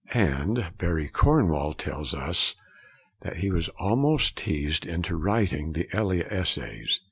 [0.15, 2.55] And Barry Cornwall tells us
[3.21, 6.99] that 'he was almost teased into writing the Elia essays.'